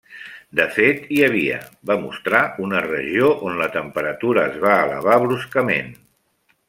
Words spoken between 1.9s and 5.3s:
va mostrar, una regió on la temperatura es va elevar